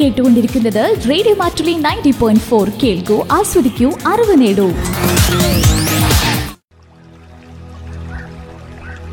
[0.00, 4.70] കേട്ടുകൊണ്ടിരിക്കുന്നത് radio Mattoli ninety point four കേൾക്കൂ ആസ്വദിക്കൂ അറിവ് നേടൂ.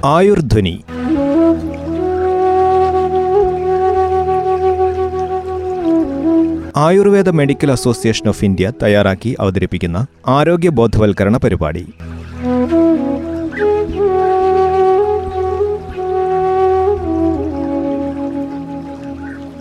[0.05, 0.83] Ayurdhwani.
[6.77, 11.87] Ayurveda medical association of India തയ്യാറാക്കി അവതരിപ്പിക്കുന്ന ആരോഗ്യ ബോധവൽക്കരണ പരിപാടി.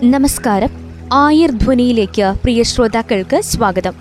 [0.03, 0.84] നമസ്കാരം.
[1.13, 3.95] ആയുർധ്വനിയിലേക്ക് പ്രിയ ശ്രോതാക്കൾക്ക് സ്വാഗതം.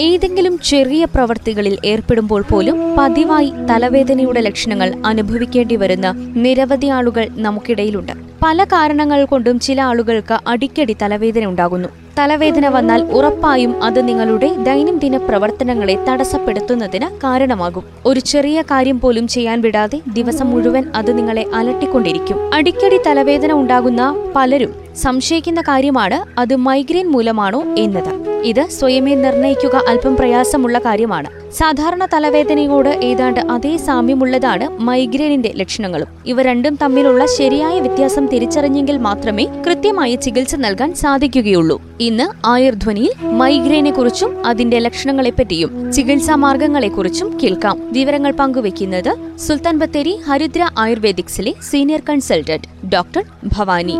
[0.00, 8.12] ഏതെങ്കിലും ചെറിയ പ്രവർത്തികളിൽ ഏർപ്പെടുമ്പോൾ പോലും പതിവായി തലവേദനയുടെ ലക്ഷണങ്ങൾ അനുഭവിക്കേണ്ടി വരുന്ന നിരവധി ആളുകൾ നമുക്കിടയിലുണ്ട്.
[8.42, 11.88] പല കാരണങ്ങൾ കൊണ്ടും ചില ആളുകൾക്ക് അടിക്കടി തലവേദന ഉണ്ടാകുന്നു.
[12.18, 17.84] തലവേദന വന്നാൽ ഉറപ്പായും അത് നിങ്ങളുടെ ദൈനംദിന പ്രവർത്തനങ്ങളെ തടസ്സപ്പെടുത്തുന്നതിന് കാരണമാകും.
[18.06, 22.54] ഒരു ചെറിയ കാര്യം പോലും ചെയ്യാൻ വിടാതെ ദിവസം മുഴുവൻ അത് നിങ്ങളെ അലട്ടിക്കൊണ്ടിരിക്കും.
[22.54, 28.29] അടിക്കടി തലവേദന ഉണ്ടാകുന്ന പലരും സംശയിക്കുന്ന കാര്യമാണ് അത് മൈഗ്രെയിൻ മൂലമാണോ എന്നത്.
[28.44, 31.50] ഇത് സ്വയമേ നിർണയിക്കുക അല്പം പ്രയാസമുള്ള കാര്യമാണ്.
[31.52, 36.06] സാധാരണ തലവേദനയോട് ഏതാണ്ട് അതേ സാമ്യമുള്ളതാണ് മൈഗ്രെയിനിന്റെ ലക്ഷണങ്ങളും.
[36.26, 41.82] ഇവ രണ്ടും തമ്മിലുള്ള ശരിയായ വ്യത്യാസം തിരിച്ചറിഞ്ഞെങ്കിൽ മാത്രമേ കൃത്യമായി ചികിത്സ നൽകാൻ സാധിക്കുകയുള്ളൂ.
[42.00, 47.80] ഇന്ന് ആയുർധ്വനിയിൽ മൈഗ്രെയിനെ കുറിച്ചും അതിന്റെ ലക്ഷണങ്ങളെപ്പറ്റിയും ചികിത്സാ മാർഗങ്ങളെക്കുറിച്ചും കേൾക്കാം.
[47.92, 53.24] വിവരങ്ങൾ പങ്കുവെക്കുന്നത് സുൽത്താൻ ബത്തേരി ഹരിദ്ര ആയുർവേദിക്സിലെ സീനിയർ കൺസൾട്ടന്റ് ഡോക്ടർ
[53.58, 53.96] ഭവാനി.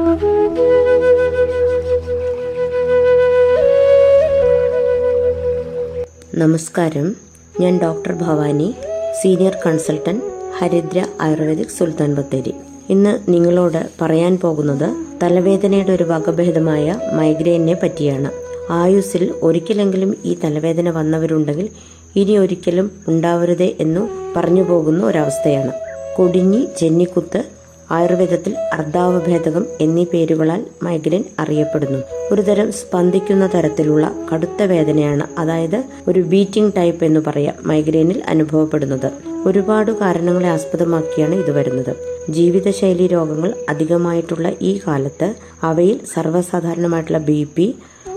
[6.34, 7.16] നമസ്കാരം.
[7.60, 8.74] ഞാൻ doctor Bhavani
[9.22, 10.24] senior consultant
[10.58, 12.54] Haridra Ayurvedic Sultan Bathery.
[12.88, 18.30] ഇന്ന് നിങ്ങളോട് പറയാൻ പോകുന്നത് തലവേദനയുടെ ഒരു വകഭേദമായ മൈഗ്രെയിനെ പറ്റിയാണ്.
[18.70, 21.68] ആയുസ്സിൽ ഒരിക്കലെങ്കിലും ഈ തലവേദന വന്നവരുണ്ടെങ്കിൽ
[22.16, 25.72] ഇനി ഒരിക്കലും ഉണ്ടാവരുതേ എന്നു പറഞ്ഞു പോകുന്ന ഒരവസ്ഥയാണ്.
[26.16, 27.44] കൊടിഞ്ഞി ചെന്നിക്കുത്ത്
[27.90, 32.00] ആയുർവേദത്തിൽ അർദ്ധാവഭേദകം എന്നീ പേരുകളാൽ മൈഗ്രെയിൻ അറിയപ്പെടുന്നു.
[32.32, 39.12] ഒരുതരം സ്പന്ദിക്കുന്ന തരത്തിലുള്ള കടുത്ത വേദനയാണ് അതായത് ഒരു ബീറ്റിംഗ് ടൈപ്പ് എന്ന് പറയാം മൈഗ്രെയിനിൽ അനുഭവപ്പെടുന്നത്.
[39.46, 41.96] ഒരുപാട് കാരണങ്ങളെ ആസ്പദമാക്കിയാണ് ഇത് വരുന്നത്.
[42.30, 47.74] ജീവിതശൈലി രോഗങ്ങൾ അധികമായിട്ടുള്ള ഈ കാലത്ത് അവയിൽ സർവസാധാരണമായിട്ടുള്ള ബി പി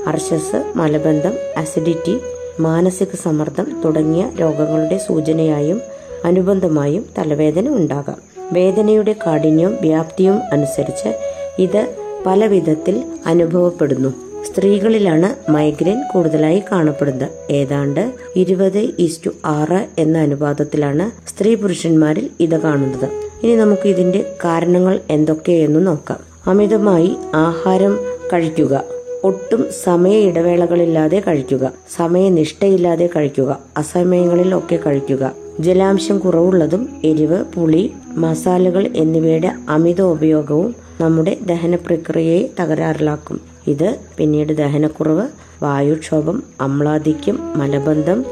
[0.08, 2.20] അർശസ് മലബന്ധം അസിഡിറ്റി
[2.60, 5.82] മാനസിക സമ്മർദ്ദം തുടങ്ങിയ രോഗങ്ങളുടെ സൂചനയായും
[6.26, 8.33] അനുബന്ധമായും തലവേദന ഉണ്ടാകാം.
[8.52, 11.18] വേദനയുടെ കാഠിന്യവും വ്യാപ്തിയും അനുസരിച്ച്
[11.60, 11.94] ഇത്
[12.26, 14.14] പല വിധത്തിൽ അനുഭവപ്പെടുന്നു.
[14.44, 17.30] സ്ത്രീകളിലാണ് മൈഗ്രെയിൻ കൂടുതലായി കാണപ്പെടുന്നത്.
[17.52, 23.06] ഏതാണ്ട് ഇരുപത് ഈസ്റ്റു ആറ് എന്ന അനുപാതത്തിലാണ് സ്ത്രീ പുരുഷന്മാരിൽ ഇത് കാണുന്നത്.
[23.44, 26.18] ഇനി നമുക്ക് ഇതിന്റെ കാരണങ്ങൾ എന്തൊക്കെയെന്ന് നോക്കാം.
[26.48, 28.00] അമിതമായി ആഹാരം
[28.34, 28.84] കഴിക്കുക.
[29.24, 31.72] ഒട്ടും സമയ ഇടവേളകളില്ലാതെ കഴിക്കുക.
[31.96, 33.60] സമയനിഷ്ഠയില്ലാതെ കഴിക്കുക.
[33.78, 35.43] അസമയങ്ങളിൽ ഒക്കെ കഴിക്കുക.
[35.60, 43.42] ജലാംശം കുറവുള്ളതും എരിവ് പുളി മസാലകൾ എന്നിവയുടെ അമിത ഉപയോഗവും നമ്മുടെ ദഹന പ്രക്രിയയെ തകരാറിലാക്കും.
[43.68, 45.28] ഇത് പിന്നീട് ദഹനക്കുറവ്
[45.64, 48.26] വായുക്ഷോഭം അമ്ലാധിക്യം മലബന്ധം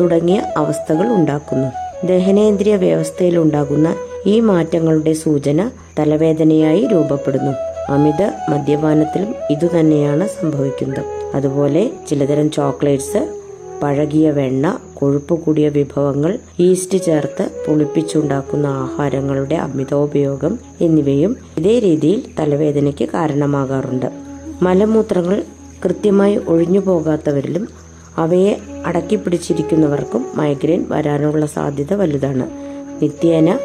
[0.00, 1.68] തുടങ്ങിയ അവസ്ഥകൾ ഉണ്ടാക്കുന്നു.
[2.06, 3.94] ദഹനേന്ദ്രിയ വ്യവസ്ഥയിൽ ഉണ്ടാകുന്ന
[4.26, 7.52] ഈ മാറ്റങ്ങളുടെ സൂചന തലവേദനയായി രൂപപ്പെടുന്നു.
[7.88, 11.04] അമിത മദ്യപാനത്തിലും ഇതുതന്നെയാണ് സംഭവിക്കുന്നത്.
[11.34, 13.41] അതുപോലെ ചിലതരം ചോക്ലേറ്റ്സ്
[13.80, 24.12] പഴകിയ വെണ്ണ കൊഴുപ്പ് കൂടിയ വിഭവങ്ങൾ ഈസ്റ്റ് ചേർത്ത് പുളിപ്പിച്ചുണ്ടാക്കുന്ന ആഹാരങ്ങളുടെ അമിതോപയോഗം എന്നിവയും ഇതേ രീതിയിൽ തലവേദനയ്ക്ക് കാരണമാകാറുണ്ട്.
[24.62, 25.44] മലമൂത്രങ്ങൾ
[25.84, 27.68] കൃത്യമായി ഒഴിഞ്ഞു പോകാത്തവരിലും
[28.16, 32.46] അവയെ അടക്കി പിടിച്ചിരിക്കുന്നവർക്കും മൈഗ്രെയിൻ വരാനുള്ള സാധ്യത വലുതാണ്.
[33.02, 33.58] നിത്യേന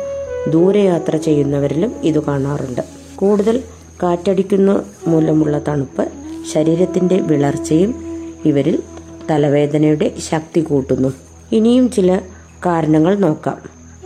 [0.50, 2.82] ദൂരയാത്ര ചെയ്യുന്നവരിലും ഇത് കാണാറുണ്ട്.
[3.16, 3.64] കൂടുതൽ
[4.04, 6.08] കാറ്റടിക്കുന്ന മൂലമുള്ള തണുപ്പ്
[6.54, 7.96] ശരീരത്തിന്റെ വിളർച്ചയും
[8.46, 8.80] ഇവരിൽ
[9.32, 11.14] തലവേദനയുടെ ശക്തി കൂട്ടുന്നു.
[11.52, 12.20] ഇനിയും ചില
[12.66, 13.58] കാരണങ്ങൾ നോക്കാം.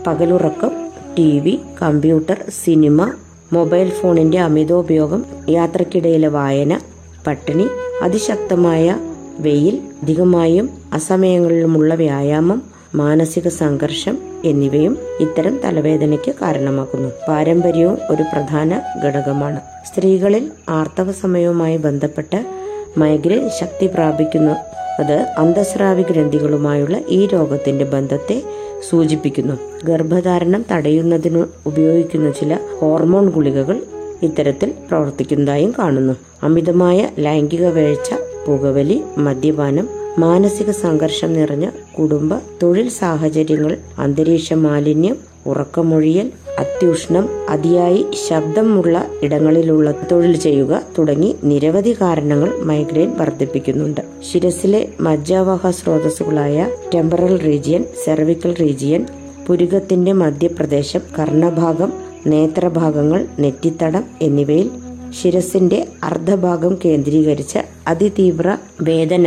[0.06, 0.70] പകലുറക്കം
[1.18, 3.12] T V computer cinema
[3.52, 6.80] mobile ഫോണിന്റെ അമിതോപയോഗം യാത്രക്കിടയിലെ വായന
[7.26, 7.66] പട്ടിണി
[8.02, 8.98] അതിശക്തമായ
[9.38, 12.62] വെയിൽ അധികമായും അസമയങ്ങളിലുമുള്ള വ്യായാമം
[12.94, 17.08] മാനസിക സംഘർഷം എന്നിവയും ഇത്തരം തലവേദനയ്ക്ക് കാരണമാകുന്നു.
[17.28, 19.60] പാരമ്പര്യവും ഒരു പ്രധാന ഘടകമാണ്.
[19.86, 22.62] സ്ത്രീകളിൽ ആർത്തവ സമയവുമായി ബന്ധപ്പെട്ട്
[22.98, 24.52] മൈഗ്രെയിൻ ശക്തി പ്രാപിക്കുന്നു.
[25.00, 28.42] അത് അന്തസ്രാവി ഗ്രന്ഥികളുമായുള്ള ഈ രോഗത്തിന്റെ ബന്ധത്തെ
[28.90, 29.54] സൂചിപ്പിക്കുന്നു.
[29.84, 33.82] ഗർഭധാരണം തടയുന്നതിന് ഉപയോഗിക്കുന്ന ചില ഹോർമോൺ ഗുളികകൾ
[34.22, 36.12] ഇത്തരത്തിൽ പ്രവർത്തിക്കുന്നതായും കാണുന്നു.
[36.42, 38.10] അമിതമായ ലൈംഗിക വേഴ്ച
[38.46, 41.66] പുകവലി മദ്യപാനം മാനസിക സംഘർഷം നിറഞ്ഞ
[41.98, 42.32] കുടുംബ
[42.62, 45.16] തൊഴിൽ സാഹചര്യങ്ങൾ അന്തരീക്ഷ മാലിന്യം
[45.46, 46.26] ഉറക്കമൊഴിയൽ
[46.58, 54.02] അത്യുഷ്ണം അതിയായി ശബ്ദമുള്ള ഇടങ്ങളിലുള്ള തൊഴിൽ ചെയ്യുക തുടങ്ങി നിരവധി കാരണങ്ങൾ മൈഗ്രെയിൻ വർദ്ധിപ്പിക്കുന്നുണ്ട്.
[54.30, 56.56] ശിരസിലെ മജ്ജാവാഹ സ്രോതസ്സുകളായ
[56.94, 59.06] ടെമ്പറൽ റീജിയൻ സെർവിക്കൽ റീജിയൻ
[59.46, 61.92] പുരുകത്തിന്റെ മധ്യപ്രദേശം കർണഭാഗം
[62.26, 64.70] നേത്രഭാഗങ്ങൾ നെറ്റിത്തടം എന്നിവയിൽ
[65.12, 67.54] ശിരസിന്റെ അർദ്ധഭാഗം കേന്ദ്രീകരിച്ച
[67.86, 69.26] അതിതീവ്ര വേദന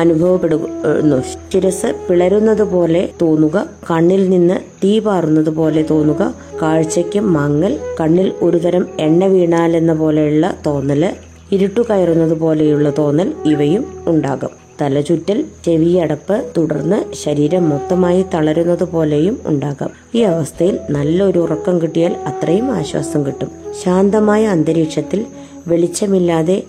[0.00, 1.18] അനുഭവപ്പെടുന്നു.
[1.52, 6.22] ശിരസ് പിളരുന്നത് പോലെ തോന്നുക കണ്ണിൽ നിന്ന് തീ പാറുന്നത് പോലെ തോന്നുക
[6.62, 11.04] കാഴ്ചയ്ക്ക് മങ്ങൽ കണ്ണിൽ ഒരുതരം എണ്ണ വീണാലെന്ന പോലെയുള്ള തോന്നൽ
[11.52, 14.52] ഇരുട്ടു കയറുന്നത് പോലെയുള്ള തോന്നൽ ഇവയും ഉണ്ടാകും.
[14.82, 19.90] തലചുറ്റൽ ചെവിയടപ്പ് തുടർന്ന് ശരീരം മൊത്തമായി തളരുന്നത് പോലെയും ഉണ്ടാകാം.
[20.14, 23.50] ഈ അവസ്ഥയിൽ നല്ലൊരു ഉറക്കം കിട്ടിയാൽ അത്രയും ആശ്വാസം കിട്ടും.
[23.82, 25.20] ശാന്തമായ അന്തരീക്ഷത്തിൽ
[25.68, 26.62] വെളിച്ചമില്ലാതെ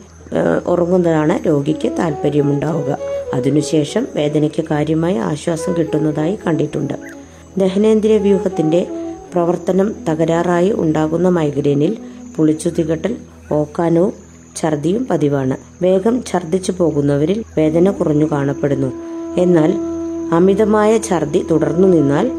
[0.68, 2.98] ഉറങ്ങുന്നതാണ് രോഗിക്ക് താല്പര്യമുണ്ടാവുക.
[3.34, 6.94] അതിനുശേഷം വേദനയ്ക്ക് കാര്യമായ ആശ്വാസം കിട്ടുന്നതായി കണ്ടിട്ടുണ്ട്.
[7.58, 8.88] ദഹനേന്ദ്രിയ വ്യൂഹത്തിന്റെ
[9.34, 11.98] പ്രവർത്തനം തകരാറായി ഉണ്ടാകുന്ന മൈഗ്രെയിനിൽ
[12.38, 13.16] പുളിച്ചു തികട്ടൽ
[13.52, 14.14] ഓക്കാനവും
[14.58, 15.58] ഛർദിയും പതിവാണ്.
[15.82, 18.92] വേഗം ഛർദിച്ചു പോകുന്നവരിൽ വേദന കുറഞ്ഞു കാണപ്പെടുന്നു.
[19.38, 19.74] എന്നാൽ
[20.34, 22.32] അമിതമായ ഛർദി തുടർന്നു നിന്നാൽ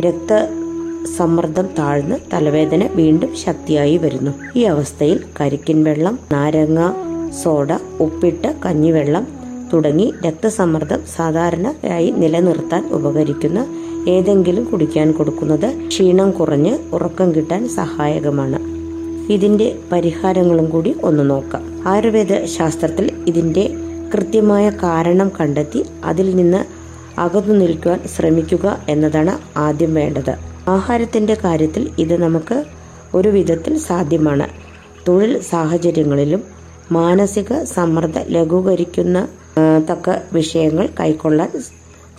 [0.00, 4.30] രക്തസമ്മർദ്ദം താഴ്ന്ന് തലവേദന വീണ്ടും ശക്തിയായി വരുന്നു.
[4.56, 6.92] ഈ അവസ്ഥയിൽ കരിക്കിൻ വെള്ളം നാരങ്ങ
[7.42, 9.26] സോഡ ഉപ്പിട്ട കഞ്ഞിവെള്ളം
[9.72, 13.66] തുടങ്ങി രക്തസമ്മർദ്ദം സാധാരണയായി നിലനിർത്താൻ ഉപകരിക്കുന്ന
[14.08, 18.58] ഏതെങ്കിലും കുടിക്കാൻ കൊടുക്കുന്നത് ക്ഷീണം കുറഞ്ഞ് ഉറക്കം കിട്ടാൻ സഹായകമാണ്.
[19.32, 21.88] ഇതിന്റെ പരിഹാരങ്ങളും കൂടി ഒന്ന് നോക്കാം.
[21.88, 23.74] ആയുർവേദ ശാസ്ത്രത്തിൽ ഇതിന്റെ
[24.14, 26.64] കൃത്യമായ കാരണം കണ്ടെത്തി അതിൽ നിന്ന്
[27.20, 30.34] അകന്നു നിൽക്കുവാൻ ശ്രമിക്കുക എന്നതാണ് ആദ്യം വേണ്ടത്.
[30.68, 32.64] ആഹാരത്തിന്റെ കാര്യത്തിൽ ഇത് നമുക്ക്
[33.14, 34.48] ഒരു വിധത്തിൽ സാധ്യമാണ്.
[35.08, 39.28] തൊഴിൽ സാഹചര്യങ്ങളിലും മാനസിക സമ്മർദ്ദം ലഘൂകരിക്കുന്ന
[39.90, 41.52] തക്ക വിഷയങ്ങൾ കൈക്കൊള്ളാൻ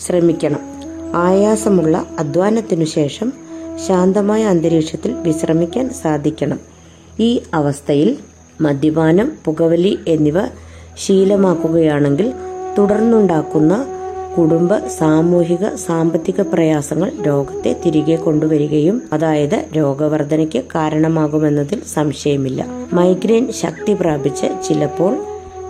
[0.07, 0.59] ശ്രമിക്കണം.
[1.15, 3.33] ആയാസമുള്ള അധ്വാനത്തിനു ശേഷം
[3.87, 6.59] ശാന്തമായ അന്തരീക്ഷത്തിൽ വിശ്രമിക്കാൻ സാധിക്കണം.
[7.19, 8.17] ഈ അവസ്ഥയിൽ
[8.61, 10.45] മദ്യപാനം പുകവലി എന്നിവ
[10.97, 12.33] ശീലമാക്കുകയാണെങ്കിൽ
[12.77, 13.94] തുടർന്നുണ്ടാക്കുന്ന
[14.37, 22.65] കുടുംബ സാമൂഹിക സാമ്പത്തിക പ്രയാസങ്ങൾ രോഗത്തെ തിരികെ കൊണ്ടുവരികയും അതായത് രോഗവർദ്ധനയ്ക്ക് കാരണമാകുമെന്നതിൽ സംശയമില്ല.
[22.93, 25.13] മൈഗ്രെയിൻ ശക്തി പ്രാപിച്ച് ചിലപ്പോൾ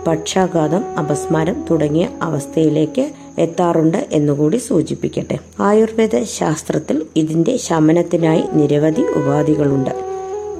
[0.06, 5.38] പക്ഷാഘാതം അപസ്മാരം തുടങ്ങിയ അവസ്ഥയിലേക്ക് എത്താറുണ്ട് എന്നുകൂടി സൂചിപ്പിക്കട്ടെ.
[5.60, 9.90] ആയുർവേദ ശാസ്ത്രത്തിൽ ഇതിന്റെ ശമനത്തിനായി നിരവധി ഉപാധികളുണ്ട്.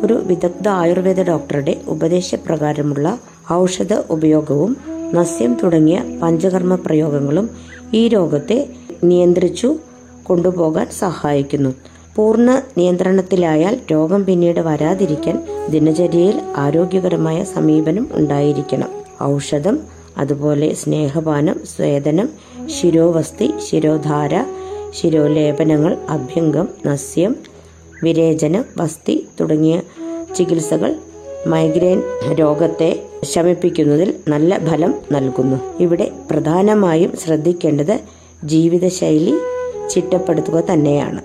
[0.05, 3.19] ഒരു വിദഗ്ധ ആയുർവേദ ഡോക്ടറുടെ ഉപദേശപ്രകാരമുള്ള
[3.52, 4.76] ഔഷധ ഉപയോഗവും
[5.14, 7.50] നസ്യം തുടങ്ങിയ പഞ്ചകർമ്മ പ്രയോഗങ്ങളും
[7.94, 8.69] ഈ രോഗത്തെ
[9.05, 9.77] നിയന്ത്രിച്ചു
[10.23, 11.71] കൊണ്ടുപോകാൻ സഹായിക്കുന്നു.
[12.17, 18.88] പൂർണ നിയന്ത്രണത്തിലായാൽ രോഗം പിന്നീട് വരാതിരിക്കാൻ ദിനചര്യയിൽ ആരോഗ്യകരമായ സമീപനം ഉണ്ടായിരിക്കണം.
[19.23, 19.79] ഔഷധം
[20.19, 22.29] അതുപോലെ സ്നേഹപാനം സ്വേദനം
[22.67, 24.44] ശിരോവസ്തി ശിരോധാര
[24.91, 27.37] ശിരോലേപനങ്ങൾ അഭ്യംഗം നസ്യം
[28.03, 29.83] വിരേചനം വസ്തി തുടങ്ങിയ
[30.37, 30.97] ചികിത്സകൾ
[31.47, 32.03] മൈഗ്രെയിൻ
[32.35, 32.91] രോഗത്തെ
[33.25, 35.59] ശമിപ്പിക്കുന്നതിൽ നല്ല ഫലം നൽകുന്നു.
[35.81, 38.01] ഇവിടെ പ്രധാനമായും ശ്രദ്ധിക്കേണ്ടത്
[38.45, 39.35] ജീവിതശൈലി
[39.91, 41.21] ചിട്ടപ്പെടുത്തുക തന്നെയാണ്.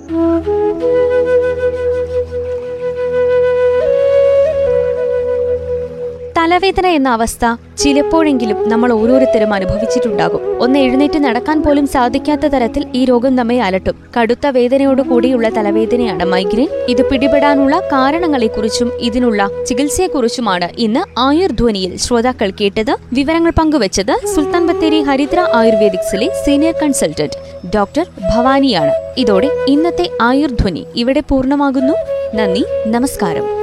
[6.41, 10.61] തലവേദന എന്ന അവസ്ഥ ചിലപ്പോഴെങ്കിലും നമ്മൾ ഓരോരുത്തരും അനുഭവിച്ചിട്ടുണ്ടാകും.
[10.61, 13.95] ഒന്ന് എഴുന്നേറ്റ് നടക്കാൻ പോലും സാധിക്കാത്ത തരത്തിൽ ഈ രോഗം നമ്മെ അലട്ടും.
[14.17, 16.69] കടുത്ത വേദനയോട് കൂടിയുള്ള തലവേദനയാണ് മൈഗ്രെയിൻ.
[16.89, 22.95] ഇത് പിടിപെടാനുള്ള കാരണങ്ങളെക്കുറിച്ചും ഇതിനുള്ള ചികിത്സയെക്കുറിച്ചുമാണ് ഇന്ന് ആയുർധ്വനിയിൽ ശ്രോതാക്കൾ കേട്ടത്.
[23.13, 28.91] വിവരങ്ങൾ പങ്കുവച്ചത് സുൽത്താൻ ബത്തേരി ഹരിദ്ര ആയുർവേദിക്സിലെ സീനിയർ കൺസൾട്ടന്റ് ഡോക്ടർ ഭവാനിയാണ്.
[29.17, 31.93] ഇതോടെ ഇന്നത്തെ ആയുർധ്വനി ഇവിടെ പൂർണമാകുന്നു.
[32.35, 33.60] നന്ദി നമസ്കാരം.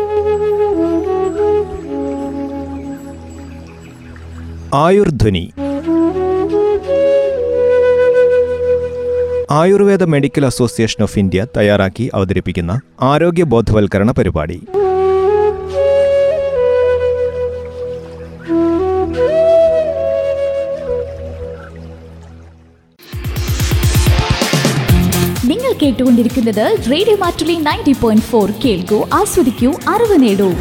[4.74, 5.52] Ayurdhwani.
[9.50, 14.60] Ayurveda medical association of India തയ്യാറാക്കി അവതരിപ്പിക്കുന്ന ആരോഗ്യ ബോധവൽക്കരണ പരിപാടി.
[25.44, 30.52] നിങ്ങൾ കേട്ടുകൊണ്ടിരിക്കുന്നത് radio Mattoli ninety point four കേൾക്കൂ ആസ്വദിക്കൂ അറിവ് നേടൂ.